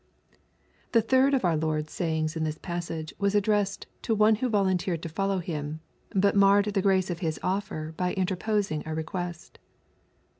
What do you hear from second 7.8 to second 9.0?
by interposing a